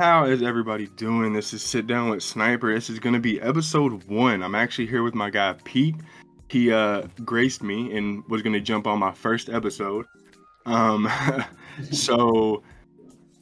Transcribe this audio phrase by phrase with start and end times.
[0.00, 1.34] How is everybody doing?
[1.34, 2.72] This is Sit Down with Sniper.
[2.72, 4.42] This is going to be episode one.
[4.42, 5.94] I'm actually here with my guy Pete.
[6.48, 10.06] He uh, graced me and was going to jump on my first episode.
[10.64, 11.06] Um,
[11.92, 12.62] so,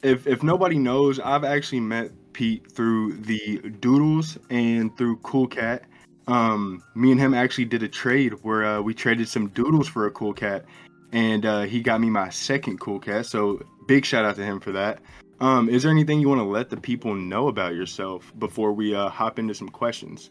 [0.03, 5.85] if if nobody knows, I've actually met Pete through the Doodles and through Cool Cat.
[6.29, 10.05] Um, me and him actually did a trade where uh, we traded some Doodles for
[10.05, 10.63] a Cool Cat,
[11.11, 13.25] and uh, he got me my second Cool Cat.
[13.25, 15.01] So, big shout out to him for that.
[15.41, 18.93] Um, is there anything you want to let the people know about yourself before we
[18.93, 20.29] uh, hop into some questions?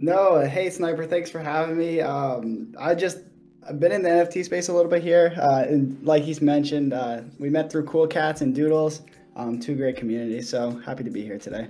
[0.00, 2.00] No, hey Sniper, thanks for having me.
[2.00, 3.18] Um, I just
[3.66, 6.92] I've been in the NFT space a little bit here, uh, and like he's mentioned,
[6.92, 9.02] uh, we met through Cool Cats and Doodles,
[9.34, 10.48] um, two great communities.
[10.48, 11.68] So happy to be here today.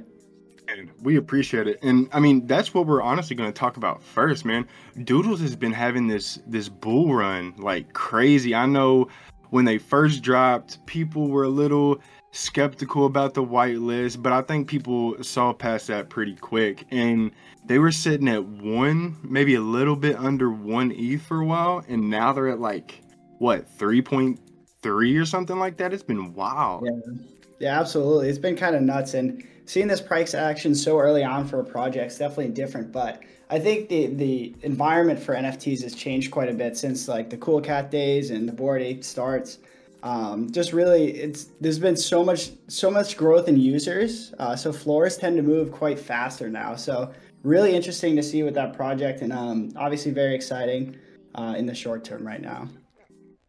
[0.66, 4.02] And we appreciate it, and I mean that's what we're honestly going to talk about
[4.02, 4.66] first, man.
[5.04, 8.54] Doodles has been having this this bull run like crazy.
[8.54, 9.08] I know
[9.50, 12.00] when they first dropped, people were a little
[12.32, 16.84] skeptical about the whitelist, but I think people saw past that pretty quick.
[16.90, 17.30] And
[17.64, 21.84] they were sitting at one, maybe a little bit under one ETH for a while,
[21.88, 23.00] and now they're at like
[23.38, 24.40] what three point
[24.82, 25.92] three or something like that.
[25.92, 26.84] It's been wild.
[26.86, 27.14] Yeah,
[27.60, 28.28] yeah, absolutely.
[28.28, 31.64] It's been kind of nuts, and seeing this price action so early on for a
[31.64, 32.92] project is definitely different.
[32.92, 37.30] But I think the the environment for NFTs has changed quite a bit since like
[37.30, 39.58] the Cool Cat days and the Bored Ape starts.
[40.02, 44.70] Um, just really it's there's been so much so much growth in users uh, so
[44.70, 46.76] floors tend to move quite faster now.
[46.76, 47.12] So
[47.42, 50.96] really interesting to see with that project and um, obviously very exciting
[51.34, 52.68] uh, in the short term right now.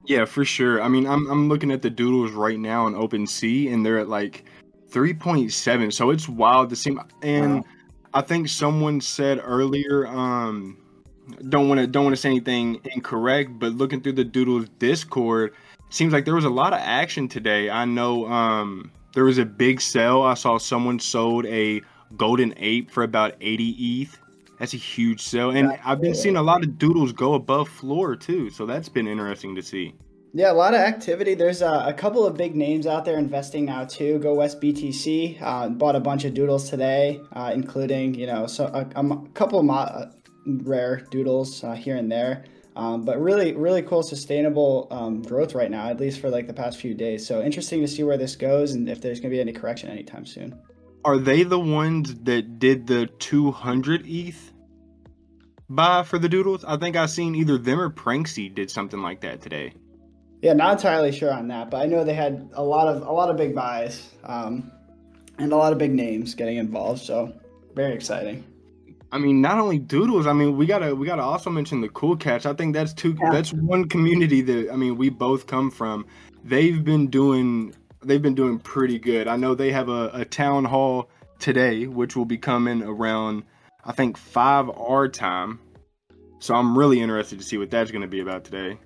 [0.06, 0.82] Yeah for sure.
[0.82, 4.08] I mean i'm, I'm looking at the doodles right now on OpenSea and they're at
[4.08, 4.46] like
[4.90, 7.64] 3.7 so it's wild to see and wow.
[8.14, 10.78] i think someone said earlier um
[11.50, 15.54] don't want to don't want to say anything incorrect but looking through the doodles discord
[15.90, 17.70] seems like there was a lot of action today.
[17.70, 20.22] I know um, there was a big sale.
[20.22, 21.82] I saw someone sold a
[22.18, 24.18] golden ape for about 80 ETH.
[24.60, 25.52] That's a huge sale.
[25.52, 28.50] And I've been seeing a lot of doodles go above floor too.
[28.50, 29.94] So that's been interesting to see.
[30.38, 31.34] Yeah, a lot of activity.
[31.34, 34.20] There's a, a couple of big names out there investing now too.
[34.20, 38.66] Go West BTC uh, bought a bunch of doodles today, uh, including you know so
[38.66, 40.12] a, a couple of mo- uh,
[40.46, 42.44] rare doodles uh, here and there.
[42.76, 46.54] Um, but really, really cool, sustainable um, growth right now, at least for like the
[46.54, 47.26] past few days.
[47.26, 49.90] So interesting to see where this goes and if there's going to be any correction
[49.90, 50.60] anytime soon.
[51.06, 54.52] Are they the ones that did the 200 ETH
[55.70, 56.66] buy for the Doodles?
[56.66, 59.72] I think I seen either them or Pranksy did something like that today.
[60.46, 63.12] Yeah, not entirely sure on that, but I know they had a lot of a
[63.12, 64.72] lot of big buys um,
[65.40, 67.02] and a lot of big names getting involved.
[67.02, 67.34] So
[67.74, 68.44] very exciting.
[69.12, 70.28] I mean, not only doodles.
[70.28, 72.46] I mean, we gotta we gotta also mention the cool cats.
[72.46, 73.18] I think that's two.
[73.20, 73.32] Yeah.
[73.32, 76.06] That's one community that I mean we both come from.
[76.44, 77.74] They've been doing
[78.04, 79.28] they've been doing pretty good.
[79.28, 83.46] I know they have a, a town hall today, which will be coming around
[83.84, 85.60] I think five our time.
[86.38, 88.78] So I'm really interested to see what that's going to be about today.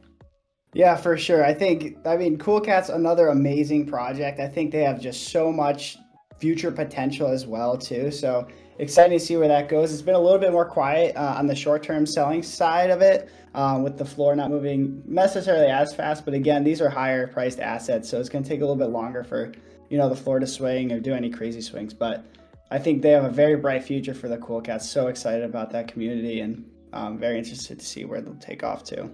[0.73, 1.43] Yeah, for sure.
[1.43, 4.39] I think I mean Cool Cats another amazing project.
[4.39, 5.97] I think they have just so much
[6.39, 8.11] future potential as well too.
[8.11, 8.47] So
[8.77, 9.91] exciting to see where that goes.
[9.91, 13.01] It's been a little bit more quiet uh, on the short term selling side of
[13.01, 16.23] it, um, with the floor not moving necessarily as fast.
[16.23, 18.89] But again, these are higher priced assets, so it's going to take a little bit
[18.89, 19.51] longer for
[19.89, 21.93] you know the floor to swing or do any crazy swings.
[21.93, 22.25] But
[22.71, 24.89] I think they have a very bright future for the Cool Cats.
[24.89, 26.63] So excited about that community and
[26.93, 29.09] um, very interested to see where they'll take off to.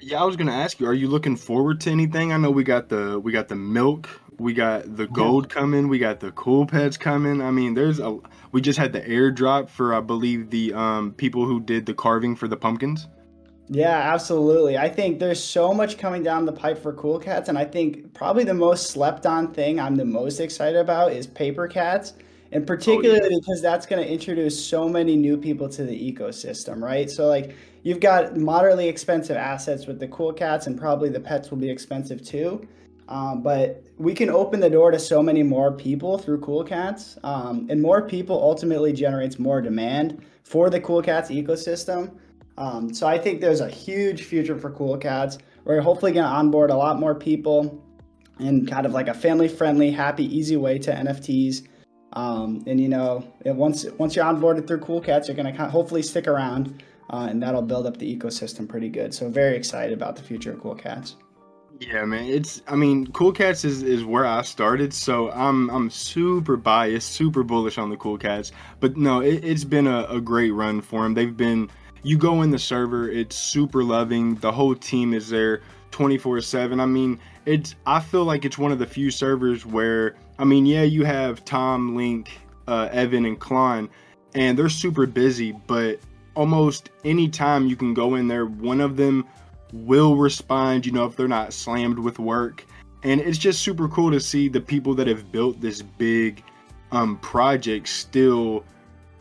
[0.00, 2.32] Yeah, I was gonna ask you, are you looking forward to anything?
[2.32, 4.08] I know we got the we got the milk
[4.38, 5.88] we got the gold coming.
[5.88, 7.40] We got the cool pets coming.
[7.40, 8.18] I mean, there's a.
[8.52, 12.36] We just had the airdrop for I believe the um, people who did the carving
[12.36, 13.08] for the pumpkins.
[13.68, 14.78] Yeah, absolutely.
[14.78, 18.14] I think there's so much coming down the pipe for Cool Cats, and I think
[18.14, 22.12] probably the most slept on thing I'm the most excited about is Paper Cats,
[22.52, 23.38] and particularly oh, yeah.
[23.40, 27.10] because that's going to introduce so many new people to the ecosystem, right?
[27.10, 31.52] So like you've got moderately expensive assets with the Cool Cats, and probably the pets
[31.52, 32.66] will be expensive too.
[33.08, 37.16] Um, but we can open the door to so many more people through Cool Cats,
[37.22, 42.18] um, and more people ultimately generates more demand for the Cool Cats ecosystem.
[42.58, 45.38] Um, so I think there's a huge future for Cool Cats.
[45.64, 47.80] We're hopefully going to onboard a lot more people
[48.40, 51.68] in kind of like a family-friendly, happy, easy way to NFTs.
[52.14, 56.02] Um, and you know, once once you're onboarded through Cool Cats, you're going to hopefully
[56.02, 59.14] stick around, uh, and that'll build up the ecosystem pretty good.
[59.14, 61.16] So very excited about the future of Cool Cats.
[61.78, 62.24] Yeah, man.
[62.24, 67.12] It's I mean, Cool Cats is, is where I started, so I'm I'm super biased,
[67.12, 68.52] super bullish on the Cool Cats.
[68.80, 71.14] But no, it, has been a, a great run for them.
[71.14, 71.70] They've been
[72.02, 74.36] you go in the server, it's super loving.
[74.36, 75.60] The whole team is there
[75.90, 76.80] 24 7.
[76.80, 80.66] I mean, it's I feel like it's one of the few servers where I mean,
[80.66, 82.38] yeah, you have Tom, Link,
[82.68, 83.90] uh, Evan, and Clon,
[84.34, 86.00] and they're super busy, but
[86.36, 89.26] almost any time you can go in there, one of them
[89.72, 92.64] will respond, you know, if they're not slammed with work.
[93.02, 96.42] And it's just super cool to see the people that have built this big
[96.92, 98.64] um, project still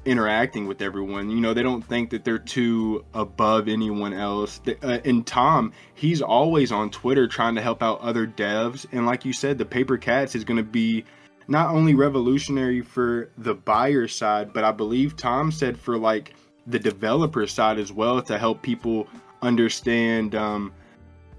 [0.05, 1.29] interacting with everyone.
[1.29, 4.61] You know, they don't think that they're too above anyone else.
[4.67, 8.85] Uh, and Tom, he's always on Twitter trying to help out other devs.
[8.91, 11.03] And like you said, the Paper Cats is going to be
[11.47, 16.35] not only revolutionary for the buyer side, but I believe Tom said for like
[16.67, 19.07] the developer side as well to help people
[19.41, 20.73] understand um,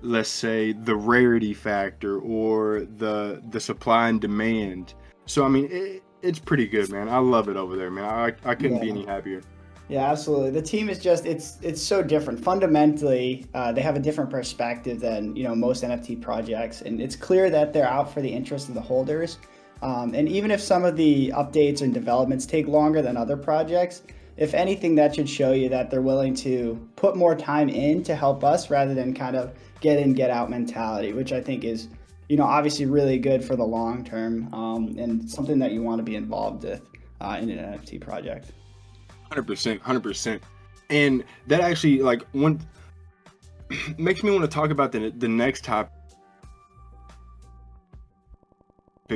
[0.02, 4.94] let's say the rarity factor or the the supply and demand
[5.26, 7.08] so i mean it, it's pretty good, man.
[7.08, 8.04] I love it over there, man.
[8.04, 8.82] I I couldn't yeah.
[8.82, 9.42] be any happier.
[9.88, 10.50] Yeah, absolutely.
[10.50, 12.42] The team is just it's it's so different.
[12.42, 17.16] Fundamentally, uh, they have a different perspective than you know most NFT projects, and it's
[17.16, 19.38] clear that they're out for the interest of the holders.
[19.82, 24.02] Um, and even if some of the updates and developments take longer than other projects,
[24.36, 28.14] if anything, that should show you that they're willing to put more time in to
[28.14, 31.88] help us rather than kind of get in, get out mentality, which I think is
[32.28, 35.98] you know, obviously really good for the long term um, and something that you want
[35.98, 36.82] to be involved with
[37.20, 38.50] uh, in an NFT project.
[39.30, 40.40] 100%, 100%.
[40.90, 42.60] And that actually, like, one
[43.98, 45.92] makes me want to talk about the, the next topic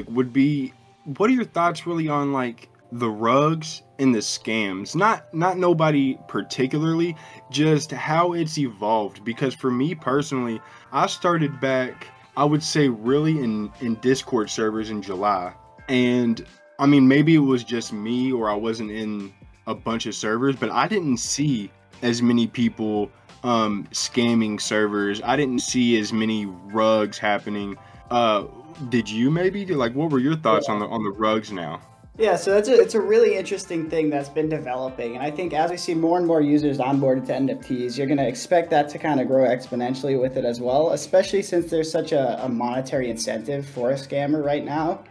[0.06, 0.72] would be
[1.04, 6.18] what are your thoughts really on like the rugs and the scams not not nobody
[6.26, 7.14] particularly
[7.50, 10.60] just how it's evolved because for me personally
[10.92, 15.52] i started back I would say really in in Discord servers in July.
[15.88, 16.44] And
[16.78, 19.32] I mean maybe it was just me or I wasn't in
[19.66, 21.70] a bunch of servers, but I didn't see
[22.02, 23.10] as many people
[23.42, 25.20] um scamming servers.
[25.22, 27.76] I didn't see as many rugs happening.
[28.10, 28.44] Uh
[28.88, 31.80] did you maybe like what were your thoughts on the on the rugs now?
[32.20, 35.14] Yeah, so that's a, it's a really interesting thing that's been developing.
[35.14, 38.18] And I think as we see more and more users onboarded to NFTs, you're going
[38.18, 41.90] to expect that to kind of grow exponentially with it as well, especially since there's
[41.90, 45.02] such a, a monetary incentive for a scammer right now.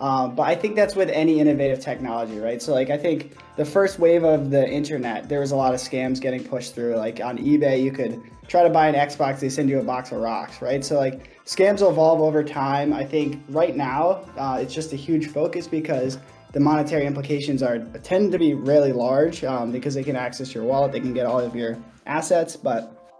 [0.00, 2.60] Um, but I think that's with any innovative technology, right?
[2.60, 5.78] So, like, I think the first wave of the internet, there was a lot of
[5.78, 6.96] scams getting pushed through.
[6.96, 10.10] Like on eBay, you could try to buy an Xbox, they send you a box
[10.10, 10.84] of rocks, right?
[10.84, 12.92] So, like, scams will evolve over time.
[12.92, 16.18] I think right now, uh, it's just a huge focus because
[16.56, 20.64] the monetary implications are tend to be really large um, because they can access your
[20.64, 21.76] wallet, they can get all of your
[22.06, 22.56] assets.
[22.56, 23.10] But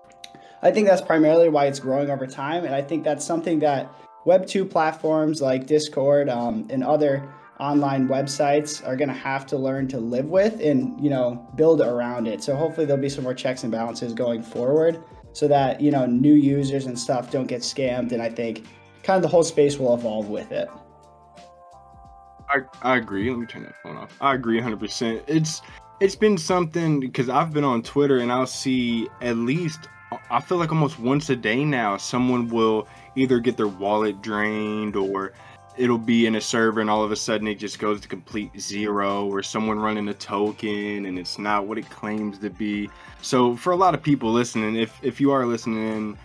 [0.62, 3.92] I think that's primarily why it's growing over time, and I think that's something that
[4.24, 7.28] Web two platforms like Discord um, and other
[7.60, 11.82] online websites are going to have to learn to live with and you know build
[11.82, 12.42] around it.
[12.42, 15.04] So hopefully there'll be some more checks and balances going forward,
[15.34, 18.12] so that you know new users and stuff don't get scammed.
[18.12, 18.64] And I think
[19.02, 20.70] kind of the whole space will evolve with it.
[22.56, 23.30] I, I agree.
[23.30, 24.16] Let me turn that phone off.
[24.20, 25.22] I agree 100%.
[25.26, 25.62] It's
[26.00, 29.88] it's been something because I've been on Twitter and I'll see at least
[30.30, 32.86] I feel like almost once a day now someone will
[33.16, 35.32] either get their wallet drained or
[35.78, 38.50] it'll be in a server and all of a sudden it just goes to complete
[38.60, 42.90] zero or someone running a token and it's not what it claims to be.
[43.22, 46.18] So for a lot of people listening, if if you are listening,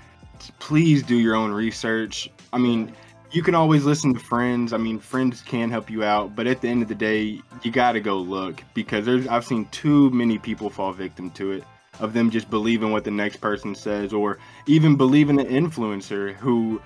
[0.60, 2.30] please do your own research.
[2.54, 2.94] I mean,
[3.32, 4.74] you can always listen to friends.
[4.74, 7.72] I mean, friends can help you out, but at the end of the day, you
[7.72, 11.64] got to go look because there's I've seen too many people fall victim to it
[12.00, 16.82] of them just believing what the next person says or even believing an influencer who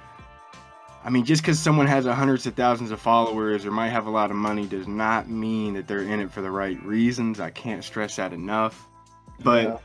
[1.03, 4.09] I mean, just because someone has hundreds of thousands of followers or might have a
[4.09, 7.39] lot of money does not mean that they're in it for the right reasons.
[7.39, 8.87] I can't stress that enough.
[9.43, 9.77] But yeah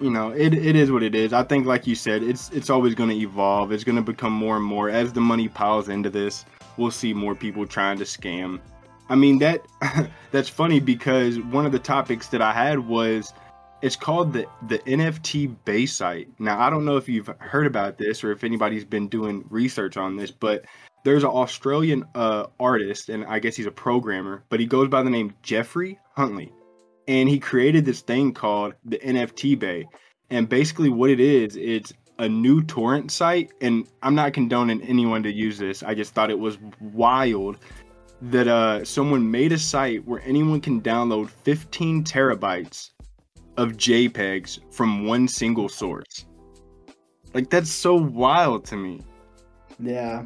[0.00, 1.32] you know, it, it is what it is.
[1.32, 3.72] I think, like you said, it's it's always going to evolve.
[3.72, 6.44] It's going to become more and more as the money piles into this.
[6.76, 8.60] We'll see more people trying to scam.
[9.08, 9.64] I mean that
[10.32, 13.32] that's funny because one of the topics that I had was
[13.82, 16.28] it's called the the NFT base site.
[16.38, 19.96] Now I don't know if you've heard about this or if anybody's been doing research
[19.96, 20.64] on this, but
[21.04, 25.02] there's an Australian uh, artist and I guess he's a programmer, but he goes by
[25.02, 26.52] the name Geoffrey Huntley
[27.08, 29.86] and he created this thing called the NFT Bay.
[30.30, 33.52] And basically, what it is, it's a new torrent site.
[33.60, 35.82] And I'm not condoning anyone to use this.
[35.82, 37.58] I just thought it was wild
[38.22, 42.90] that uh, someone made a site where anyone can download 15 terabytes
[43.56, 46.26] of JPEGs from one single source.
[47.34, 49.02] Like that's so wild to me.
[49.78, 50.24] Yeah,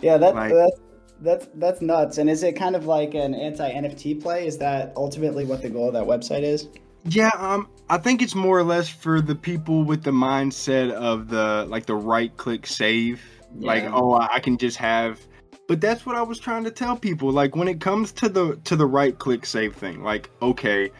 [0.00, 0.16] yeah.
[0.16, 0.80] That like, that's
[1.24, 2.18] that's that's nuts.
[2.18, 4.46] And is it kind of like an anti NFT play?
[4.46, 6.68] Is that ultimately what the goal of that website is?
[7.06, 11.28] Yeah, um, I think it's more or less for the people with the mindset of
[11.28, 13.22] the like the right click save.
[13.58, 13.66] Yeah.
[13.66, 15.20] Like, oh, I can just have
[15.66, 17.30] but that's what I was trying to tell people.
[17.32, 20.90] Like when it comes to the to the right click save thing, like okay,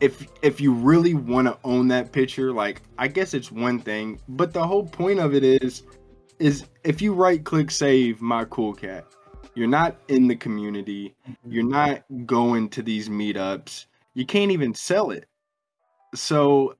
[0.00, 4.20] if if you really want to own that picture, like I guess it's one thing,
[4.28, 5.82] but the whole point of it is
[6.38, 9.06] is if you right click save my cool cat,
[9.54, 11.52] you're not in the community, mm-hmm.
[11.52, 15.26] you're not going to these meetups, you can't even sell it.
[16.14, 16.76] So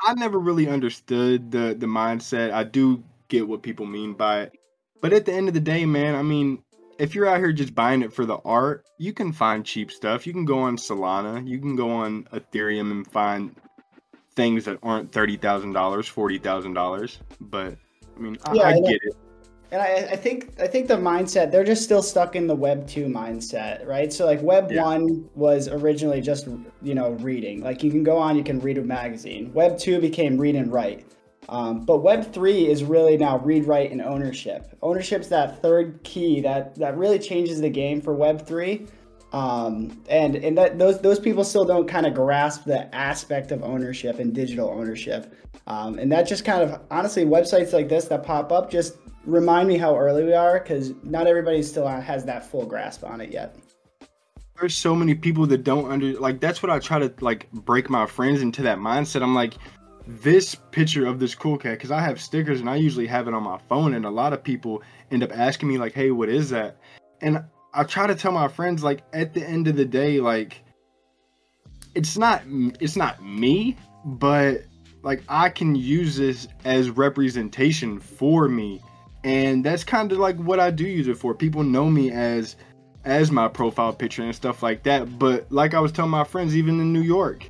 [0.00, 2.52] I never really understood the the mindset.
[2.52, 4.52] I do get what people mean by it.
[5.00, 6.62] But at the end of the day, man, I mean,
[6.98, 10.26] if you're out here just buying it for the art, you can find cheap stuff.
[10.26, 13.54] You can go on Solana, you can go on Ethereum and find
[14.34, 17.18] things that aren't thirty thousand dollars, forty thousand dollars.
[17.40, 17.76] But
[18.16, 19.16] I mean, I, yeah, I get it.
[19.70, 22.88] And I, I, think I think the mindset they're just still stuck in the Web
[22.88, 24.10] two mindset, right?
[24.12, 24.82] So like Web yeah.
[24.82, 26.48] one was originally just
[26.82, 27.62] you know reading.
[27.62, 29.52] Like you can go on, you can read a magazine.
[29.52, 31.04] Web two became read and write.
[31.48, 34.76] Um, but Web3 is really now read, write, and ownership.
[34.82, 38.86] Ownership's that third key that, that really changes the game for Web3.
[39.32, 43.62] Um, and and that those those people still don't kind of grasp the aspect of
[43.62, 45.34] ownership and digital ownership.
[45.66, 48.96] Um, and that just kind of honestly websites like this that pop up just
[49.28, 53.20] remind me how early we are because not everybody still has that full grasp on
[53.20, 53.54] it yet
[54.58, 57.88] there's so many people that don't under like that's what I try to like break
[57.88, 59.22] my friends into that mindset.
[59.22, 59.54] I'm like,
[60.06, 63.34] this picture of this cool cat because I have stickers and I usually have it
[63.34, 66.28] on my phone, and a lot of people end up asking me like, "Hey, what
[66.28, 66.76] is that?"
[67.20, 67.44] And
[67.74, 70.64] I try to tell my friends like, at the end of the day, like,
[71.94, 72.42] it's not
[72.80, 74.64] it's not me, but
[75.02, 78.82] like I can use this as representation for me,
[79.24, 81.34] and that's kind of like what I do use it for.
[81.34, 82.56] People know me as
[83.04, 85.18] as my profile picture and stuff like that.
[85.18, 87.48] But like I was telling my friends, even in New York,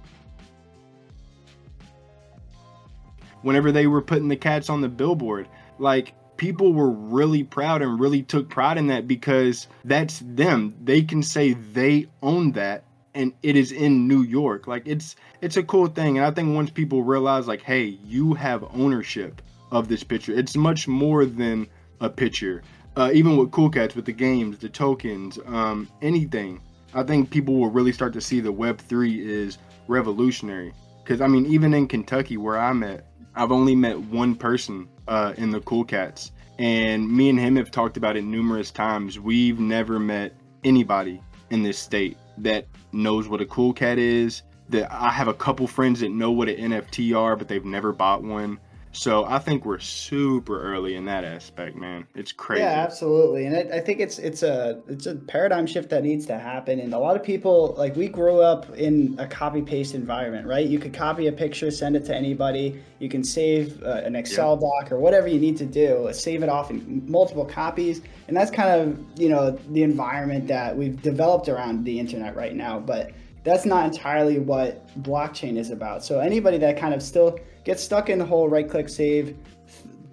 [3.43, 5.49] whenever they were putting the cats on the billboard.
[5.79, 10.75] Like people were really proud and really took pride in that because that's them.
[10.83, 12.85] They can say they own that
[13.15, 14.67] and it is in New York.
[14.67, 18.35] Like it's it's a cool thing and I think once people realize like hey, you
[18.35, 20.33] have ownership of this picture.
[20.33, 21.67] It's much more than
[22.01, 22.63] a picture.
[22.97, 26.61] Uh, even with Cool Cats, with the games, the tokens, um, anything,
[26.95, 30.73] I think people will really start to see the Web three is revolutionary.
[31.03, 35.35] Because I mean, even in Kentucky, where I'm at, I've only met one person uh,
[35.37, 39.21] in the Cool Cats, and me and him have talked about it numerous times.
[39.21, 40.35] We've never met
[40.65, 44.43] anybody in this state that knows what a Cool Cat is.
[44.71, 47.93] That I have a couple friends that know what an NFT are, but they've never
[47.93, 48.59] bought one.
[48.99, 52.05] So I think we're super early in that aspect, man.
[52.17, 52.63] It's crazy.
[52.63, 56.27] Yeah, absolutely, and I, I think it's it's a it's a paradigm shift that needs
[56.27, 56.81] to happen.
[56.81, 60.67] And a lot of people, like we grew up in a copy paste environment, right?
[60.67, 62.83] You could copy a picture, send it to anybody.
[62.99, 64.83] You can save uh, an Excel yeah.
[64.83, 68.51] doc or whatever you need to do, save it off in multiple copies, and that's
[68.51, 72.81] kind of you know the environment that we've developed around the internet right now.
[72.81, 73.13] But
[73.45, 76.05] that's not entirely what blockchain is about.
[76.05, 77.39] So anybody that kind of still
[77.69, 79.37] gets stuck in the whole right click save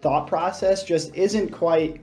[0.01, 2.01] thought process just isn't quite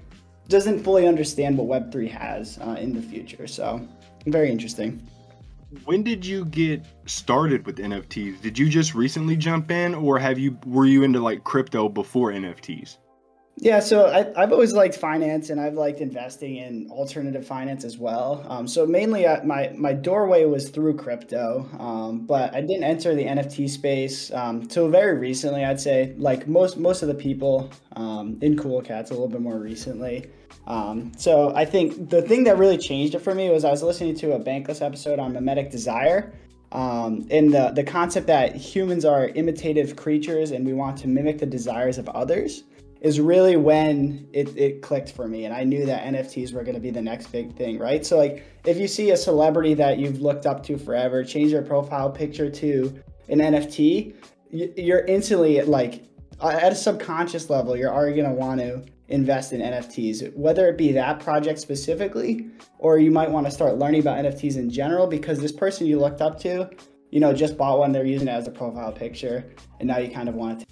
[0.49, 3.47] doesn't fully understand what web3 has uh, in the future.
[3.47, 3.87] So
[4.25, 5.07] very interesting.
[5.85, 10.39] When did you get started with nfts did you just recently jump in or have
[10.39, 12.97] you were you into like crypto before nfts
[13.63, 17.97] yeah, so I, have always liked finance, and I've liked investing in alternative finance as
[17.97, 18.45] well.
[18.49, 23.15] Um, so mainly, uh, my my doorway was through crypto, um, but I didn't enter
[23.15, 25.65] the NFT space um, till very recently.
[25.65, 29.41] I'd say, like most most of the people um, in Cool Cats, a little bit
[29.41, 30.27] more recently.
[30.67, 33.85] Um, so I think the thing that really changed it for me was I was
[33.85, 36.33] listening to a Bankless episode on mimetic desire,
[36.73, 41.39] um, and the the concept that humans are imitative creatures and we want to mimic
[41.39, 42.65] the desires of others
[43.03, 46.75] is really when it, it clicked for me and i knew that nfts were going
[46.75, 48.07] to be the next big thing right?
[48.07, 51.63] So like if you see a celebrity that you've looked up to forever change your
[51.63, 54.15] profile picture to an nft
[54.51, 56.05] you're instantly like
[56.41, 60.79] at a subconscious level you're already going to want to invest in nfts whether it
[60.79, 65.09] be that project specifically or you might want to start learning about nfts in general
[65.09, 66.71] because this person you looked up to
[67.11, 70.11] you know just bought one they're using it as a profile picture and now you
[70.11, 70.67] kind of want to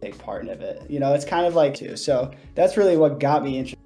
[0.00, 0.82] take part of it.
[0.88, 1.96] You know, it's kind of like too.
[1.96, 3.80] So that's really what got me interested.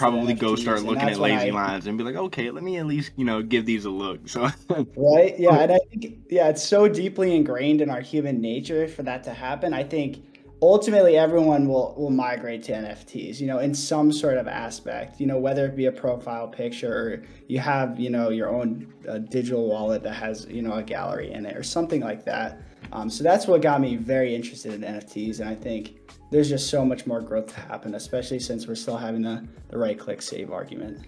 [0.00, 2.86] probably go start looking at lazy I, lines and be like, okay, let me at
[2.86, 4.28] least you know give these a look.
[4.28, 4.42] So
[4.96, 5.60] right, yeah, oh.
[5.60, 9.34] and I think yeah, it's so deeply ingrained in our human nature for that to
[9.34, 9.74] happen.
[9.74, 10.24] I think
[10.62, 15.26] ultimately everyone will will migrate to NFTs, you know, in some sort of aspect, you
[15.26, 19.18] know, whether it be a profile picture or you have, you know, your own uh,
[19.18, 22.60] digital wallet that has, you know, a gallery in it or something like that.
[22.92, 25.98] Um, so that's what got me very interested in NFTs, and I think
[26.30, 29.78] there's just so much more growth to happen, especially since we're still having the the
[29.78, 31.06] right click save argument.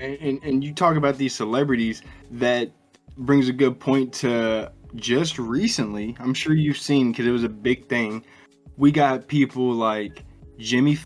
[0.00, 2.70] And, and, and you talk about these celebrities that
[3.16, 6.16] brings a good point to just recently.
[6.20, 8.22] I'm sure you've seen because it was a big thing
[8.76, 10.24] we got people like
[10.58, 10.98] Jimmy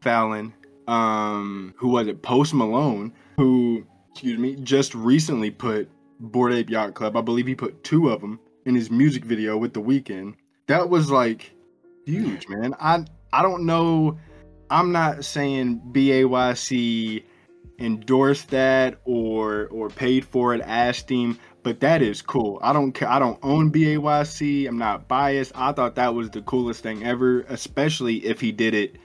[0.00, 0.52] Fallon,
[0.88, 2.22] um, who was it?
[2.22, 5.88] Post Malone, who, excuse me, just recently put
[6.18, 7.16] Bored Ape Yacht Club.
[7.16, 10.34] I believe he put two of them in his music video with The Weeknd.
[10.66, 11.52] That was like
[12.04, 12.74] huge, man.
[12.80, 14.18] I I don't know.
[14.70, 17.24] I'm not saying BAYC
[17.78, 22.58] endorsed that or or paid for it, asked him, but that is cool.
[22.62, 23.08] I don't care.
[23.08, 24.68] I don't own BAYC.
[24.68, 25.52] I'm not biased.
[25.54, 28.96] I thought that was the coolest thing ever, especially if he did it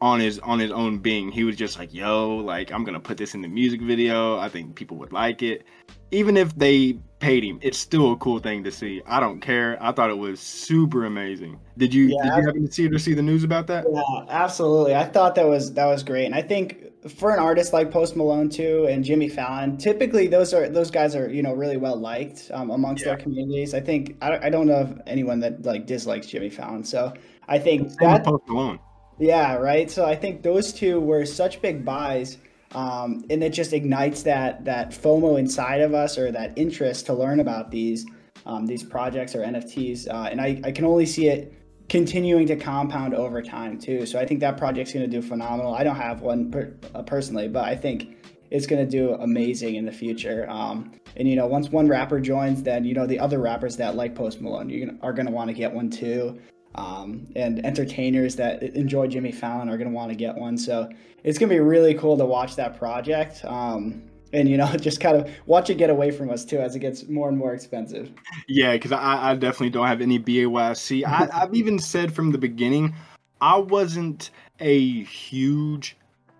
[0.00, 1.30] on his on his own being.
[1.30, 4.38] He was just like, "Yo, like I'm gonna put this in the music video.
[4.38, 5.64] I think people would like it."
[6.10, 9.02] Even if they paid him, it's still a cool thing to see.
[9.06, 9.76] I don't care.
[9.80, 11.58] I thought it was super amazing.
[11.76, 13.84] Did you yeah, did you happen to see or see the news about that?
[13.92, 14.94] Yeah, absolutely.
[14.94, 18.16] I thought that was that was great, and I think for an artist like Post
[18.16, 21.96] Malone too and Jimmy Fallon, typically those are those guys are you know really well
[21.96, 23.10] liked um, amongst yeah.
[23.10, 23.74] their communities.
[23.74, 26.82] I think I, I don't know of anyone that like dislikes Jimmy Fallon.
[26.82, 27.12] So
[27.46, 28.80] I think Same that Post Malone.
[29.18, 29.90] Yeah, right.
[29.90, 32.38] So I think those two were such big buys,
[32.72, 37.14] um, and it just ignites that that FOMO inside of us or that interest to
[37.14, 38.06] learn about these
[38.46, 40.08] um, these projects or NFTs.
[40.08, 41.54] Uh, and I, I can only see it
[41.88, 44.04] continuing to compound over time too.
[44.06, 45.74] So I think that project's going to do phenomenal.
[45.74, 48.16] I don't have one per, uh, personally, but I think
[48.50, 50.48] it's going to do amazing in the future.
[50.48, 53.96] Um, and you know, once one rapper joins, then you know the other rappers that
[53.96, 56.38] like Post Malone you are going to want to get one too.
[56.74, 60.56] Um, and entertainers that enjoy Jimmy Fallon are going to want to get one.
[60.56, 60.88] So
[61.24, 63.44] it's going to be really cool to watch that project.
[63.44, 66.74] Um, and you know just kind of watch it get away from us too as
[66.74, 68.12] it gets more and more expensive.
[68.46, 72.38] Yeah because I, I, definitely don't have any bayc I, i've even said from the
[72.38, 72.94] beginning
[73.40, 75.96] i wasn't a huge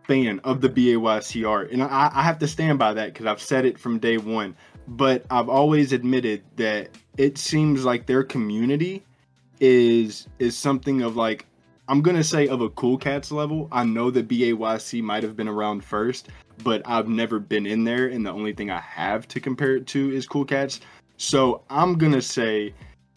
[0.07, 3.43] fan of the bayc art and i, I have to stand by that because i've
[3.43, 4.57] said it from day one.
[4.87, 9.05] But i've always admitted that it seems like their community
[9.61, 11.45] is is something of like
[11.91, 13.67] I'm gonna say of a Cool Cats level.
[13.73, 16.29] I know that BAYC might have been around first,
[16.63, 19.87] but I've never been in there, and the only thing I have to compare it
[19.89, 20.81] to is Cool Cats.
[21.17, 22.75] So I'm gonna say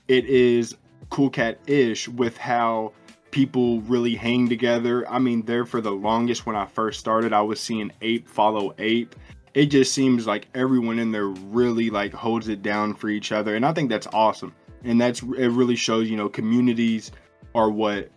[0.07, 0.77] it is
[1.09, 2.93] Cool Cat ish with how
[3.31, 5.09] people really hang together.
[5.11, 8.73] I mean, there for the longest when I first started, I was seeing ape follow
[8.79, 9.17] ape.
[9.53, 13.57] It just seems like everyone in there really like holds it down for each other,
[13.57, 14.53] and I think that's awesome.
[14.85, 15.49] And that's it.
[15.49, 17.11] Really shows you know communities
[17.53, 18.09] are what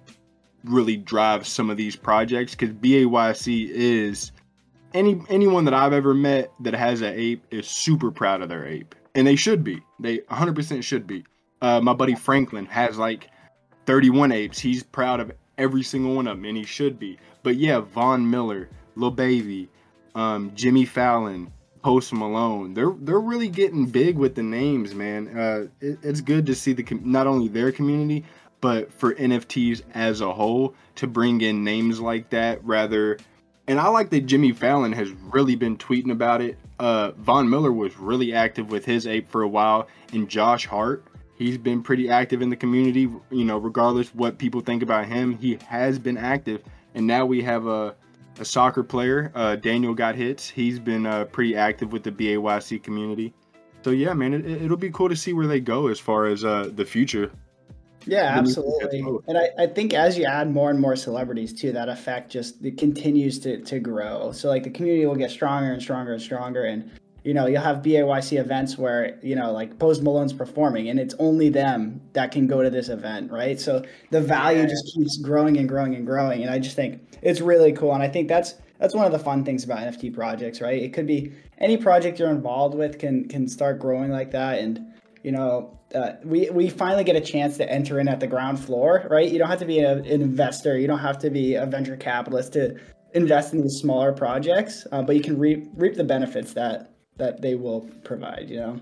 [0.64, 4.32] really drives some of these projects because BAYC is
[4.92, 8.66] any anyone that I've ever met that has an ape is super proud of their
[8.66, 9.82] ape, and they should be.
[10.00, 11.24] They 100% should be.
[11.60, 13.30] Uh, my buddy Franklin has like
[13.86, 14.58] 31 apes.
[14.58, 17.18] He's proud of every single one of them, and he should be.
[17.42, 19.68] But yeah, Von Miller, Lil Baby,
[20.14, 25.28] um, Jimmy Fallon, Post Malone, they're they're really getting big with the names, man.
[25.36, 28.24] Uh, it, it's good to see the not only their community,
[28.64, 33.18] but for NFTs as a whole to bring in names like that rather
[33.68, 36.56] and I like that Jimmy Fallon has really been tweeting about it.
[36.78, 41.04] Uh, Von Miller was really active with his ape for a while, and Josh Hart,
[41.36, 43.02] he's been pretty active in the community.
[43.30, 46.62] You know, regardless what people think about him, he has been active.
[46.94, 47.94] And now we have a,
[48.38, 50.48] a soccer player, uh, Daniel got hits.
[50.48, 53.34] He's been uh, pretty active with the BAYC community.
[53.82, 56.44] So yeah, man, it, will be cool to see where they go as far as
[56.46, 57.30] uh, the future.
[58.06, 59.04] Yeah, absolutely.
[59.26, 62.64] And I, I think as you add more and more celebrities to that effect just
[62.64, 64.32] it continues to, to grow.
[64.32, 66.64] So like the community will get stronger and stronger and stronger.
[66.64, 66.90] And,
[67.24, 71.14] you know, you'll have BAYC events where, you know, like Post Malone's performing and it's
[71.18, 73.58] only them that can go to this event, right?
[73.58, 74.66] So the value yeah.
[74.66, 76.42] just keeps growing and growing and growing.
[76.42, 77.94] And I just think it's really cool.
[77.94, 80.82] And I think that's that's one of the fun things about NFT projects, right?
[80.82, 84.58] It could be any project you're involved with can can start growing like that.
[84.58, 84.92] And,
[85.24, 88.60] you know, uh, we we finally get a chance to enter in at the ground
[88.60, 89.28] floor, right?
[89.28, 91.96] You don't have to be a, an investor, you don't have to be a venture
[91.96, 92.78] capitalist to
[93.14, 97.40] invest in these smaller projects, uh, but you can reap reap the benefits that that
[97.40, 98.50] they will provide.
[98.50, 98.80] You know.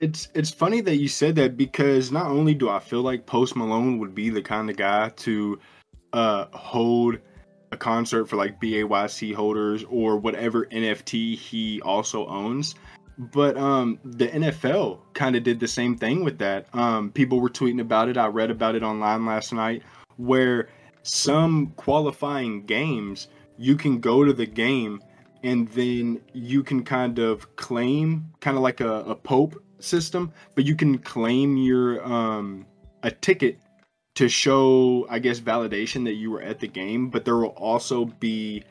[0.00, 3.54] It's it's funny that you said that because not only do I feel like Post
[3.54, 5.60] Malone would be the kind of guy to
[6.14, 7.18] uh, hold
[7.70, 12.76] a concert for like BAYC holders or whatever NFT he also owns.
[13.16, 16.66] But um, the NFL kind of did the same thing with that.
[16.74, 18.16] Um, people were tweeting about it.
[18.16, 19.82] I read about it online last night,
[20.16, 20.68] where
[21.02, 25.02] some qualifying games you can go to the game
[25.44, 30.64] and then you can kind of claim, kind of like a, a POAP system, but
[30.64, 32.66] you can claim your um,
[33.02, 33.58] a ticket
[34.14, 37.10] to show, I guess, validation that you were at the game.
[37.10, 38.64] But there will also be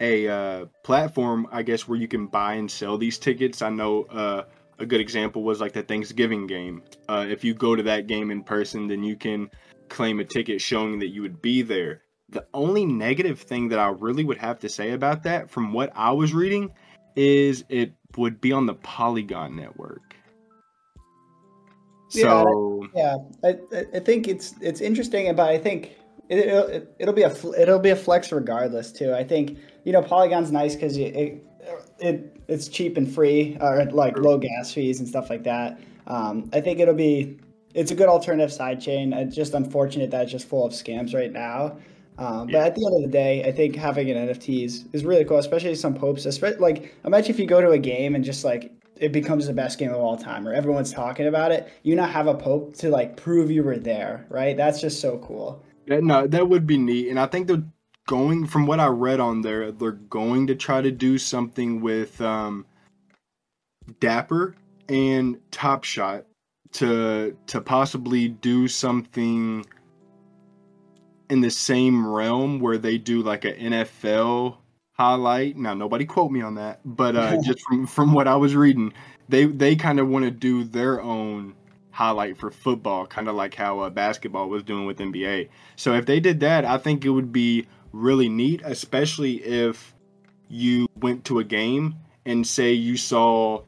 [0.00, 3.62] a uh, platform, I guess, where you can buy and sell these tickets.
[3.62, 4.44] I know uh,
[4.78, 6.82] a good example was like the Thanksgiving game.
[7.08, 9.50] Uh, if you go to that game in person, then you can
[9.88, 12.02] claim a ticket showing that you would be there.
[12.30, 15.90] The only negative thing that I really would have to say about that, from what
[15.96, 16.70] I was reading,
[17.16, 20.14] is it would be on the Polygon network.
[22.10, 23.52] So yeah, yeah.
[23.72, 25.96] I, I think it's it's interesting, but I think
[26.28, 29.14] it, will it'll be a it'll be a flex regardless too.
[29.14, 31.46] I think you know Polygon's nice because it, it,
[31.98, 35.80] it it's cheap and free or like low gas fees and stuff like that.
[36.06, 37.38] Um, I think it'll be
[37.74, 39.16] it's a good alternative sidechain.
[39.16, 41.78] It's just unfortunate that it's just full of scams right now.
[42.18, 42.58] Um, yeah.
[42.58, 45.24] But at the end of the day, I think having an NFT is, is really
[45.24, 46.26] cool, especially some POAPs.
[46.26, 49.52] Especially, like imagine if you go to a game and just like it becomes the
[49.52, 51.72] best game of all time, or everyone's talking about it.
[51.84, 54.56] You now have a POAP to like prove you were there, right?
[54.56, 55.62] That's just so cool.
[55.88, 57.64] Yeah, no, that would be neat, and I think they're
[58.06, 59.72] going from what I read on there.
[59.72, 62.66] They're going to try to do something with um,
[63.98, 64.54] Dapper
[64.88, 66.26] and Top Shot
[66.72, 69.64] to to possibly do something
[71.30, 74.58] in the same realm where they do like an NFL
[74.92, 75.56] highlight.
[75.56, 78.92] Now nobody quote me on that, but uh, just from from what I was reading,
[79.30, 81.54] they they kind of want to do their own
[81.98, 85.48] highlight for football, kind of like how uh, basketball was doing with NBA.
[85.74, 89.96] So if they did that, I think it would be really neat, especially if
[90.48, 93.62] you went to a game and say you saw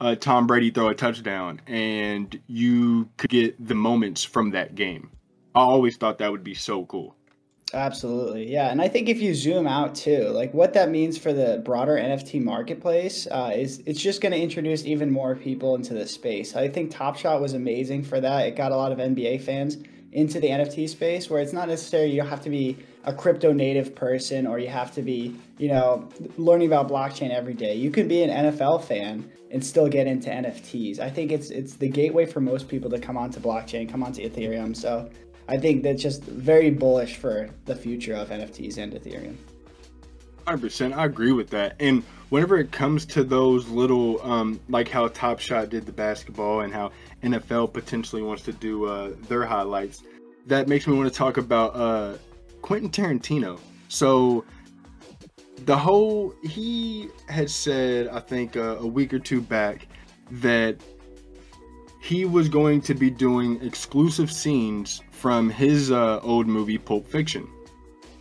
[0.00, 5.10] uh, Tom Brady throw a touchdown and you could get the moments from that game.
[5.52, 7.16] I always thought that would be so cool.
[7.74, 8.50] Absolutely.
[8.50, 8.70] Yeah.
[8.70, 11.96] And I think if you zoom out too, like what that means for the broader
[11.96, 16.56] NFT marketplace uh, is it's just going to introduce even more people into the space.
[16.56, 18.46] I think Top Shot was amazing for that.
[18.46, 19.76] It got a lot of NBA fans
[20.12, 23.94] into the NFT space where it's not necessarily you have to be a crypto native
[23.94, 27.74] person or you have to be, you know, learning about blockchain every day.
[27.74, 31.00] You can be an NFL fan and still get into NFTs.
[31.00, 34.26] I think it's it's the gateway for most people to come onto blockchain, come onto
[34.26, 34.74] Ethereum.
[34.74, 35.10] So
[35.48, 39.36] I think that's just very bullish for the future of NFTs and Ethereum.
[40.46, 40.96] 100%.
[40.96, 41.74] I agree with that.
[41.80, 46.60] And whenever it comes to those little, um, like how Top Shot did the basketball
[46.60, 50.02] and how NFL potentially wants to do uh, their highlights,
[50.46, 52.16] that makes me want to talk about uh,
[52.62, 53.58] Quentin Tarantino.
[53.88, 54.44] So
[55.64, 59.86] the whole, he had said, I think uh, a week or two back,
[60.30, 60.76] that
[62.00, 67.48] he was going to be doing exclusive scenes from his uh, old movie Pulp Fiction,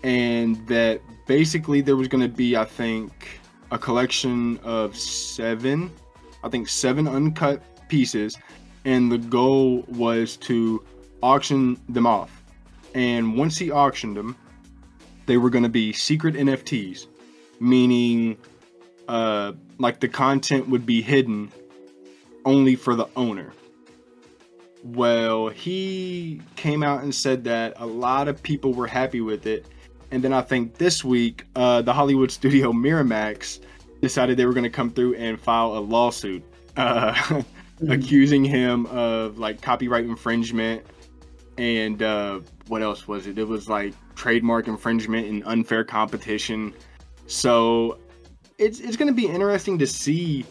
[0.04, 3.40] and that basically there was going to be, I think,
[3.72, 5.92] a collection of seven,
[6.44, 8.38] I think seven uncut pieces,
[8.86, 10.84] and the goal was to
[11.22, 12.44] auction them off.
[12.96, 14.36] And once he auctioned them,
[15.26, 17.08] they were going to be secret NFTs,
[17.60, 18.38] meaning
[19.08, 21.52] uh, like the content would be hidden
[22.46, 23.54] only for the owner.
[24.84, 29.66] Well, he came out and said that a lot of people were happy with it.
[30.12, 33.60] And then I think this week, uh, the Hollywood studio Miramax
[34.02, 36.44] decided they were going to come through and file a lawsuit
[36.78, 37.92] uh, mm-hmm.
[37.92, 40.86] accusing him of like copyright infringement
[41.58, 43.38] and uh, what else was it?
[43.38, 46.74] It was like trademark infringement and unfair competition.
[47.26, 48.00] So
[48.58, 50.46] it's it's going to be interesting to see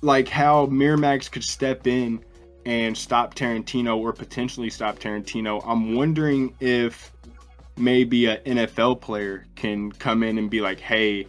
[0.00, 2.24] like how Miramax could step in
[2.66, 5.62] and stop Tarantino or potentially stop Tarantino.
[5.66, 7.12] I'm wondering if
[7.76, 11.26] maybe an NFL player can come in and be like, hey,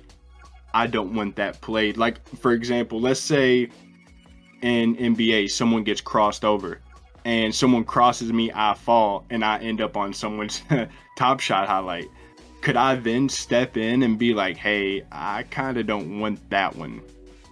[0.73, 1.97] I don't want that played.
[1.97, 3.69] Like, for example, let's say
[4.61, 6.81] in NBA, someone gets crossed over
[7.25, 10.61] and someone crosses me, I fall, and I end up on someone's
[11.17, 12.05] top shot highlight.
[12.61, 16.75] Could I then step in and be like, hey, I kind of don't want that
[16.75, 17.01] one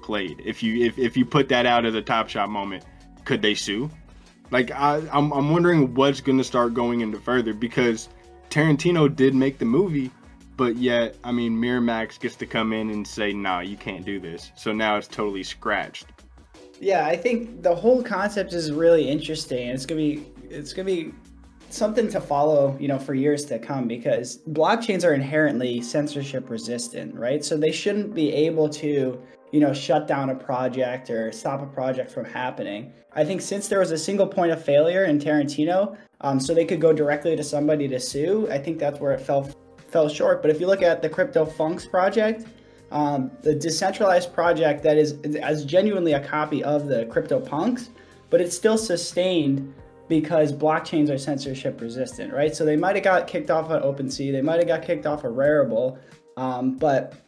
[0.01, 0.41] played?
[0.45, 2.83] If you if, if you put that out as a top shot moment,
[3.25, 3.89] could they sue?
[4.51, 8.09] Like I, I'm, I'm wondering what's going to start going into further because
[8.49, 10.11] Tarantino did make the movie,
[10.57, 14.19] but yet I mean Miramax gets to come in and say, "Nah, you can't do
[14.19, 16.05] this." So now it's totally scratched.
[16.79, 19.69] Yeah, I think the whole concept is really interesting.
[19.69, 21.13] It's gonna be, it's gonna be
[21.69, 27.15] something to follow, you know, for years to come because blockchains are inherently censorship resistant,
[27.15, 27.43] right?
[27.43, 29.19] So they shouldn't be able to,
[29.53, 32.91] you know, shut down a project or stop a project from happening.
[33.13, 36.65] I think since there was a single point of failure in Tarantino, um, so they
[36.65, 39.47] could go directly to somebody to sue, I think that's where it fell
[39.91, 40.41] fell short.
[40.41, 42.47] But if you look at the CryptoFunks project,
[42.91, 47.89] um, the decentralized project that is as genuinely a copy of the CryptoPunks,
[48.31, 49.71] but it's still sustained
[50.09, 52.55] because blockchains are censorship resistant, right?
[52.55, 55.23] So they might have got kicked off on OpenSea, they might have got kicked off
[55.23, 55.99] of Rarible,
[56.37, 57.22] um, but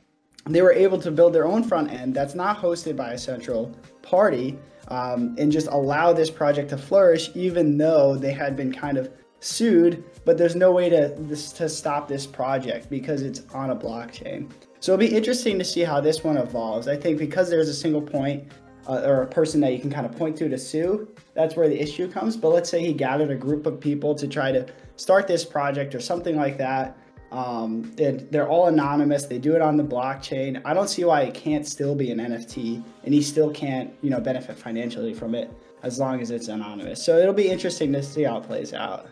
[0.54, 3.76] they were able to build their own front end that's not hosted by a central
[4.02, 4.58] party
[4.90, 9.12] um, and just allow this project to flourish, even though they had been kind of
[9.40, 10.04] sued.
[10.24, 14.52] But there's no way to this, to stop this project because it's on a blockchain.
[14.80, 16.88] So it'll be interesting to see how this one evolves.
[16.88, 18.52] I think because there's a single point
[18.88, 21.68] uh, or a person that you can kind of point to to sue, that's where
[21.68, 22.38] the issue comes.
[22.38, 25.96] But let's say he gathered a group of people to try to start this project
[25.96, 26.96] or something like that.
[27.32, 29.26] Um, and they're all anonymous.
[29.26, 30.62] They do it on the blockchain.
[30.64, 34.10] I don't see why it can't still be an NFT, and he still can't, you
[34.10, 35.52] know, benefit financially from it
[35.84, 37.04] as long as it's anonymous.
[37.04, 39.08] So it'll be interesting to see how it plays out.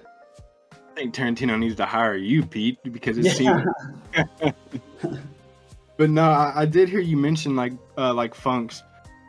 [0.72, 3.64] I think Tarantino needs to hire you, Pete, because it yeah.
[4.14, 4.54] seems.
[5.98, 8.84] but no, I, I, did hear you mention like uh, like funks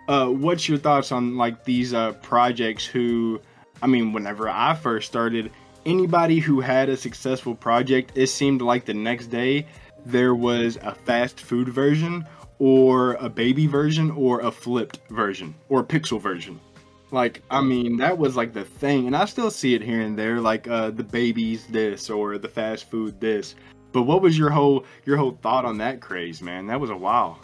[0.08, 3.40] uh, what's your thoughts on like these uh, projects who
[3.82, 5.50] i mean whenever i first started
[5.86, 9.66] anybody who had a successful project it seemed like the next day
[10.06, 12.26] there was a fast food version
[12.58, 16.60] or a baby version or a flipped version or pixel version.
[17.10, 20.18] Like i mean that was like the thing and i still see it here and
[20.18, 23.54] there like uh, the babies this or the fast food this.
[23.92, 26.66] But what was your whole your whole thought on that craze man?
[26.66, 27.38] That was a while.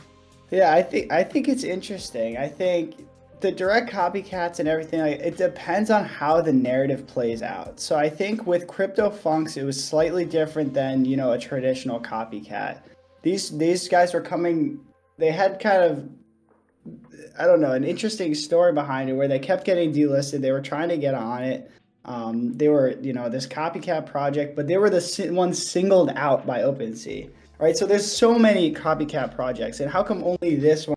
[0.50, 2.37] Yeah, I think I think it's interesting.
[2.37, 3.07] I think
[3.40, 7.81] the direct copycats and everything like it depends on how the narrative plays out.
[7.81, 12.00] So I think with crypto funks it was slightly different than, you know, a traditional
[12.00, 12.83] copycat.
[13.22, 14.81] These these guys were coming
[15.18, 16.09] they had kind of
[17.38, 20.40] I don't know, an interesting story behind it where they kept getting delisted.
[20.40, 21.70] They were trying to get on it.
[22.05, 26.46] Um, they were, you know, this copycat project, but they were the ones singled out
[26.46, 27.76] by OpenSea right?
[27.76, 30.96] So there's so many copycat projects, and how come only this one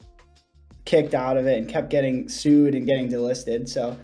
[0.93, 3.67] kicked out of it and kept getting sued and getting delisted?
[3.67, 3.97] So,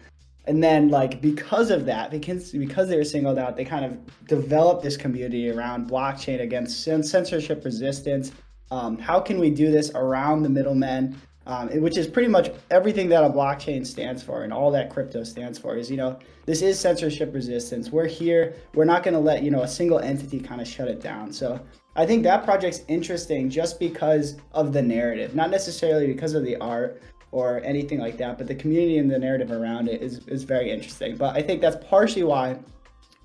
[0.46, 3.98] and then like because of that, because because they were singled out, they kind of
[4.28, 8.32] developed this community around blockchain against censorship resistance.
[8.72, 11.16] Um, how can we do this around the middlemen?
[11.46, 15.24] Um, which is pretty much everything that a blockchain stands for and all that crypto
[15.24, 19.20] stands for is you know this is censorship resistance we're here we're not going to
[19.20, 21.60] let you know a single entity kind of shut it down so
[22.00, 26.56] I think that project's interesting just because of the narrative, not necessarily because of the
[26.62, 27.02] art
[27.34, 30.72] or anything like that, but the community and the narrative around it is, is very
[30.72, 31.18] interesting.
[31.18, 32.58] But I think that's partially why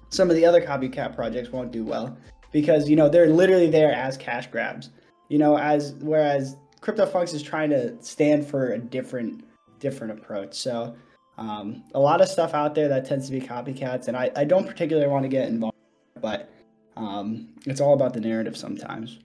[0.09, 2.19] some of the other copycat projects won't do well
[2.51, 4.91] because you know they're literally there as cash grabs.
[5.29, 9.45] You know, as whereas CryptoFunks is trying to stand for a different
[9.79, 10.53] different approach.
[10.53, 10.97] So
[11.39, 14.43] um, a lot of stuff out there that tends to be copycats, and I, I
[14.43, 15.77] don't particularly want to get involved,
[16.21, 16.51] but
[16.97, 19.19] um, it's all about the narrative sometimes.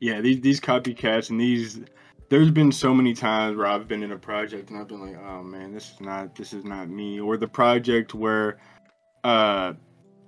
[0.00, 1.80] Yeah, these these copycats and these
[2.28, 5.16] there's been so many times where I've been in a project and I've been like,
[5.18, 7.20] oh man, this is not this is not me.
[7.20, 8.58] Or the project where
[9.24, 9.72] uh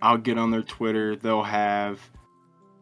[0.03, 2.01] I'll get on their Twitter, they'll have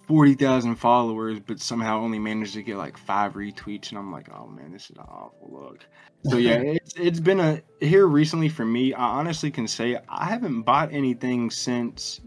[0.07, 4.29] forty thousand followers, but somehow only manage to get like five retweets, and I'm like,
[4.35, 5.85] oh man, this is an awful look.
[6.25, 8.95] So yeah, it's it's been a here recently for me.
[8.95, 12.21] I honestly can say I haven't bought anything since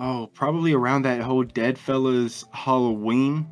[0.00, 3.46] oh, probably around that whole DeadFellaz Halloween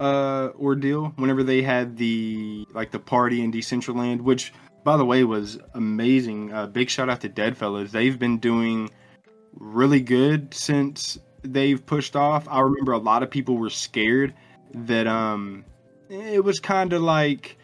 [0.00, 4.52] uh ordeal whenever they had the like the party in Decentraland, which
[4.84, 6.52] by the way was amazing.
[6.52, 7.90] Uh, big shout out to DeadFellaz.
[7.90, 8.90] They've been doing
[9.54, 12.46] really good since they've pushed off.
[12.48, 14.34] I remember a lot of people were scared
[14.74, 15.64] that um
[16.08, 17.56] it was kind of like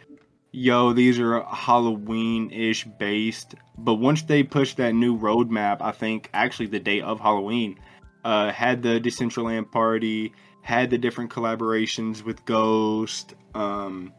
[0.52, 3.54] yo, these are Halloween ish based.
[3.78, 7.78] But once they pushed that new roadmap, I think actually the day of Halloween,
[8.24, 14.12] uh, had the Decentraland party, had the different collaborations with Ghost, um,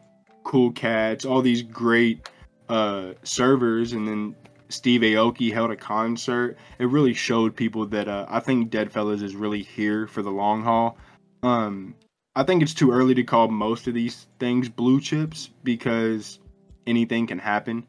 [0.44, 2.30] Cool Cats, all these great
[2.70, 4.36] uh, servers, and then
[4.70, 6.58] Steve Aoki held a concert.
[6.80, 10.64] It really showed people that uh, I think DeadFellaz is really here for the long
[10.64, 10.98] haul.
[11.44, 11.96] Um,
[12.36, 16.40] I think it's too early to call most of these things blue chips because
[16.88, 17.86] anything can happen.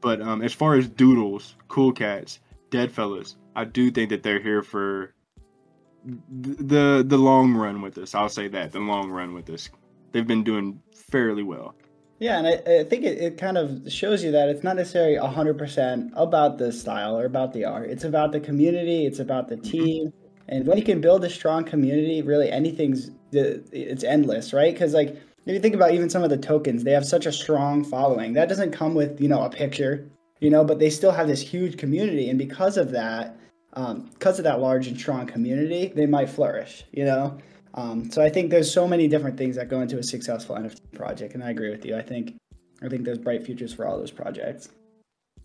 [0.00, 2.40] But um, as far as Doodles, Cool Cats,
[2.70, 5.14] DeadFellaz, I do think that they're here for
[6.28, 8.14] the the long run with this.
[8.14, 9.70] I'll say that the long run with this.
[10.12, 11.74] They've been doing fairly well.
[12.20, 15.16] Yeah, and I, I think it, it kind of shows you that it's not necessarily
[15.16, 17.90] 100% about the style or about the art.
[17.90, 19.70] It's about the community, it's about the mm-hmm.
[19.70, 20.12] team.
[20.48, 24.72] And when you can build a strong community, really anything's it's endless, right?
[24.72, 25.08] Because like
[25.46, 28.32] if you think about even some of the tokens, they have such a strong following.
[28.34, 30.08] That doesn't come with you know a picture,
[30.40, 33.36] you know, but they still have this huge community, and because of that,
[33.74, 37.38] um, because of that large and strong community, they might flourish, you know.
[37.74, 40.92] Um, so I think there's so many different things that go into a successful NFT
[40.92, 41.96] project, and I agree with you.
[41.96, 42.36] I think
[42.82, 44.68] I think there's bright futures for all those projects.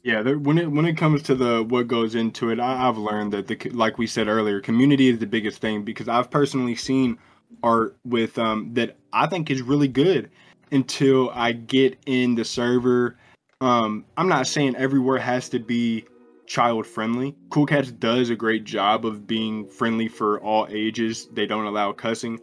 [0.04, 2.98] Yeah, there, when it when it comes to the what goes into it, I, have
[2.98, 6.76] learned that the like we said earlier, community is the biggest thing because I've personally
[6.76, 7.18] seen
[7.64, 10.30] art with um that I think is really good
[10.72, 13.18] until I get in the server.
[13.60, 16.06] Um, I'm not saying everywhere has to be
[16.50, 17.36] child friendly.
[17.52, 21.28] Cool Cats does a great job of being friendly for all ages.
[21.32, 22.40] They don't allow cussing.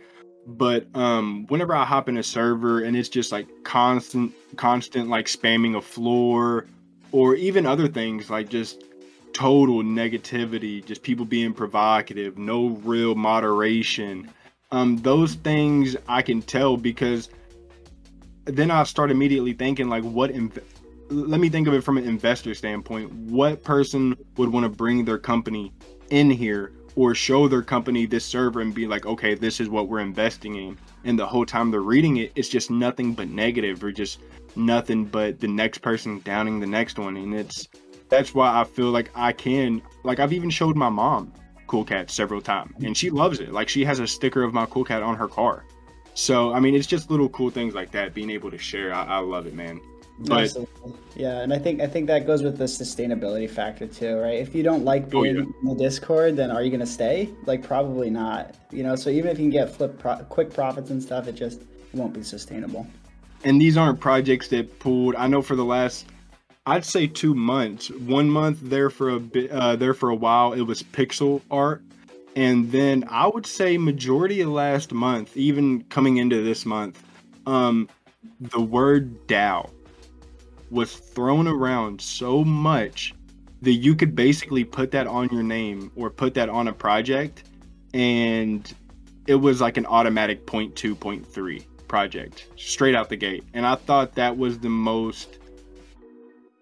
[0.47, 5.27] But um whenever I hop in a server and it's just like constant constant like
[5.27, 6.67] spamming a floor
[7.11, 8.85] or even other things like just
[9.33, 14.31] total negativity, just people being provocative, no real moderation.
[14.71, 17.29] Um those things I can tell because
[18.45, 20.63] then I start immediately thinking like what inv-
[21.09, 23.13] let me think of it from an investor standpoint.
[23.13, 25.73] What person would want to bring their company
[26.11, 29.89] in here or show their company this server and be like, okay, this is what
[29.89, 30.79] we're investing in.
[31.05, 34.21] And the whole time they're reading it, it's just nothing but negative or just
[34.57, 37.17] nothing but the next person downing the next one.
[37.17, 37.69] And it's
[38.09, 41.33] that's why I feel like I can like I've even showed my mom
[41.67, 43.53] Cool Cat several times and she loves it.
[43.53, 45.65] Like she has a sticker of my Cool Cat on her car.
[46.15, 48.95] So I mean it's just little cool things like that, being able to share.
[48.95, 49.81] I, I love it, man.
[50.19, 50.95] But Absolutely.
[51.15, 54.39] yeah, and I think I think that goes with the sustainability factor too, right?
[54.39, 55.45] If you don't like being oh, yeah.
[55.61, 57.29] in the Discord, then are you gonna stay?
[57.45, 58.55] Like probably not.
[58.71, 61.35] You know, so even if you can get flip pro- quick profits and stuff, it
[61.35, 62.87] just won't be sustainable.
[63.45, 65.17] And these aren't projects that pulled.
[65.17, 66.07] I know for the last,
[66.65, 67.91] I'd say two months.
[67.91, 70.55] One month there for a bit, uh, there for a while.
[70.55, 71.83] It was pixel art,
[72.35, 77.03] and then I would say majority of last month, even coming into this month,
[77.45, 77.91] um,
[78.41, 79.71] the word DAO
[80.71, 83.15] was thrown around so much
[83.63, 87.45] that you could basically put that on your name or put that on a project
[87.95, 88.75] and
[89.27, 93.45] it was like an automatic 0.2 0.3 project straight out the gate.
[93.55, 95.39] And i thought that was the most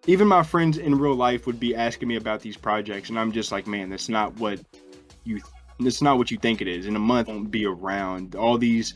[0.06, 3.32] even my friends in real life would be asking me about these projects and i'm
[3.32, 4.60] just like man that's not what
[5.24, 5.40] you
[5.80, 6.86] that's not what you think it is.
[6.86, 8.94] In a month won't be around all these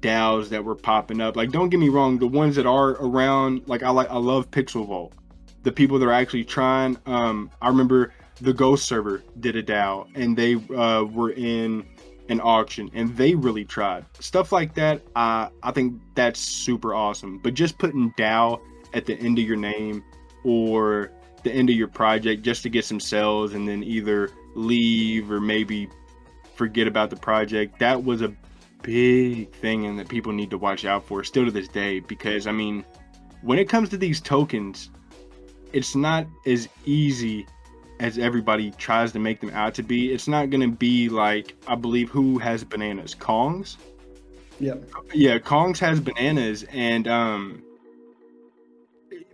[0.00, 1.36] DAOs that were popping up.
[1.36, 4.50] Like, don't get me wrong, the ones that are around, like I like, I love
[4.50, 5.14] Pixel Vault.
[5.62, 6.96] The people that are actually trying.
[7.06, 11.84] Um, I remember the Ghost server did a DAO, and they uh, were in
[12.30, 15.02] an auction, and they really tried stuff like that.
[15.16, 17.38] I I think that's super awesome.
[17.38, 18.60] But just putting DAO
[18.94, 20.02] at the end of your name
[20.44, 21.12] or
[21.42, 25.40] the end of your project just to get some sales and then either leave or
[25.40, 25.88] maybe
[26.54, 28.34] forget about the project that was a
[28.82, 32.46] big thing and that people need to watch out for still to this day because
[32.46, 32.84] I mean,
[33.42, 34.90] when it comes to these tokens,
[35.72, 37.46] it's not as easy
[38.00, 40.12] as everybody tries to make them out to be.
[40.12, 43.76] It's not going to be like I believe who has bananas, Kongs.
[44.58, 44.74] Yeah.
[45.14, 47.62] Yeah, Kongs has bananas and um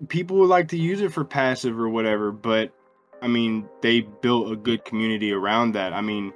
[0.08, 2.72] people would like to use it for passive or whatever, but
[3.22, 5.92] I mean, they built a good community around that.
[5.92, 6.32] I mean,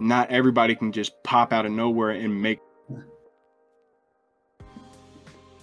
[0.00, 2.60] not everybody can just pop out of nowhere and make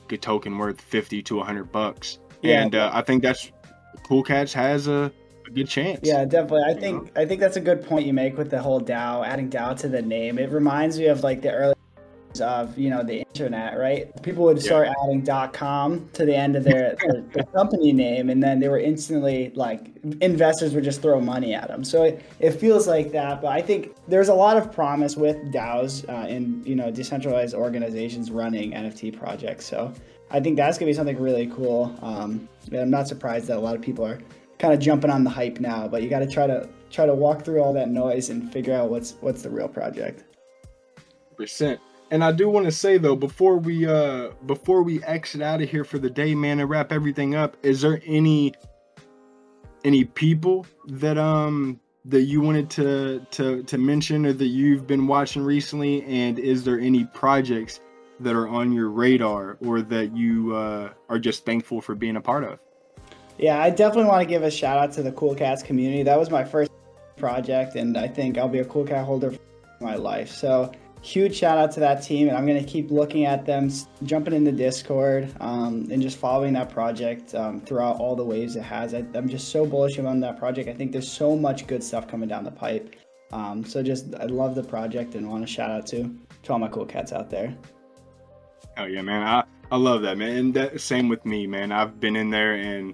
[0.09, 2.19] a token worth 50 to 100 bucks.
[2.41, 2.61] Yeah.
[2.61, 3.51] And uh, I think that's
[4.03, 5.11] Cool Cats has a,
[5.45, 6.01] a good chance.
[6.03, 6.63] Yeah, definitely.
[6.63, 7.21] I think know?
[7.21, 9.89] I think that's a good point you make with the whole DAO, adding DAO to
[9.89, 10.39] the name.
[10.39, 11.73] It reminds me of like the early
[12.41, 14.21] of you know the internet, right?
[14.23, 14.93] People would start yeah.
[15.03, 18.79] adding .com to the end of their, their, their, company name, and then they were
[18.79, 21.83] instantly like investors would just throw money at them.
[21.83, 25.37] So it, it feels like that, but I think there's a lot of promise with
[25.53, 29.65] DAOs uh, and you know decentralized organizations running NFT projects.
[29.65, 29.93] So
[30.31, 31.95] I think that's gonna be something really cool.
[32.01, 34.19] Um, and I'm not surprised that a lot of people are
[34.59, 37.13] kind of jumping on the hype now, but you got to try to try to
[37.13, 40.23] walk through all that noise and figure out what's what's the real project.
[41.35, 41.79] Percent.
[42.09, 45.69] And I do want to say though, before we uh before we exit out of
[45.69, 48.53] here for the day, man, and wrap everything up, is there any
[49.83, 55.07] any people that um that you wanted to to to mention or that you've been
[55.07, 57.81] watching recently, and is there any projects
[58.19, 62.21] that are on your radar or that you uh, are just thankful for being a
[62.21, 62.59] part of?
[63.37, 66.01] Yeah, I definitely want to give a shout out to the Cool Cats community.
[66.01, 66.71] That was my first
[67.17, 69.39] project, and I think I'll be a Cool Cat holder for
[69.79, 70.31] my life.
[70.31, 70.71] So
[71.07, 73.71] huge shout out to that team, and I'm gonna keep looking at them,
[74.03, 78.55] jumping in the Discord, um, and just following that project um, throughout all the waves
[78.55, 78.93] it has.
[78.93, 80.67] I, am just so bullish on that project.
[80.69, 82.95] I think there's so much good stuff coming down the pipe.
[83.31, 86.59] Um, so just I love the project and want to shout out to to all
[86.59, 87.55] my cool cats out there.
[88.77, 89.23] Oh yeah, man!
[89.23, 90.37] I I love that, man.
[90.37, 91.71] And that same with me, man.
[91.71, 92.93] I've been in there and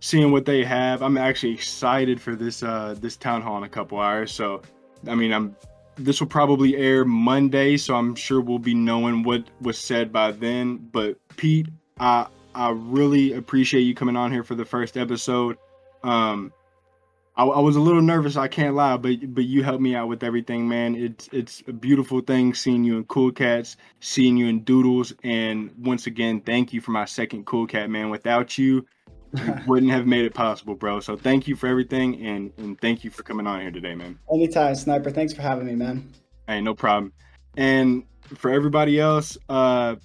[0.00, 1.02] seeing what they have.
[1.02, 4.30] I'm actually excited for this uh this town hall in a couple hours.
[4.30, 4.62] So,
[5.06, 5.56] I mean, I'm
[6.04, 10.32] this will probably air Monday, so I'm sure we'll be knowing what was said by
[10.32, 10.76] then.
[10.76, 15.56] But Pete, I I really appreciate you coming on here for the first episode.
[16.02, 16.52] Um,
[17.36, 20.08] I, I, was a little nervous, I can't lie, but but you helped me out
[20.08, 20.94] with everything, man.
[20.94, 25.70] It's it's a beautiful thing seeing you in Cool Cats, seeing you in Doodles, and
[25.78, 28.10] once again, thank you for my second Cool Cat, man.
[28.10, 28.84] Without you,
[29.66, 31.00] wouldn't have made it possible, bro.
[31.00, 34.18] So thank you for everything, and and thank you for coming on here today, man.
[34.32, 35.10] Anytime, Sniper.
[35.10, 36.12] Thanks for having me, man.
[36.46, 37.12] Hey, no problem.
[37.56, 38.04] And
[38.36, 39.96] for everybody else, uh,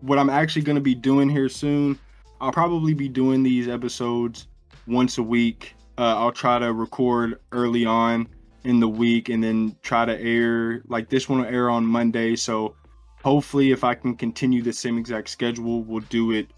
[0.00, 1.98] what I'm actually going to be doing here soon,
[2.40, 4.48] I'll probably be doing these episodes
[4.86, 8.28] once a week uh, I'll try to record early on
[8.64, 12.36] in the week and then try to air like this one will air on Monday.
[12.36, 12.74] So
[13.22, 16.48] hopefully, if I can continue the same exact schedule, we'll do it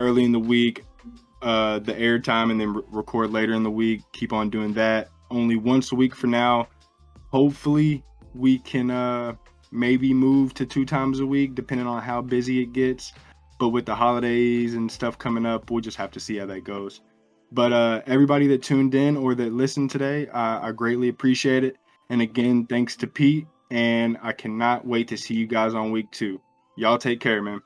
[0.00, 0.84] early in the week,
[1.44, 4.00] uh, the airtime and then re- record later in the week.
[4.12, 5.10] Keep on doing that.
[5.30, 6.68] Only once a week for now.
[7.30, 8.02] Hopefully,
[8.34, 9.34] we can uh,
[9.70, 13.12] maybe move to two times a week, depending on how busy it gets.
[13.58, 16.64] But with the holidays and stuff coming up, we'll just have to see how that
[16.64, 17.02] goes.
[17.52, 21.76] But uh, everybody that tuned in or that listened today, I, I greatly appreciate it.
[22.08, 23.46] And again, thanks to Pete.
[23.70, 26.40] And I cannot wait to see you guys on week two.
[26.76, 27.60] Y'all take care, man.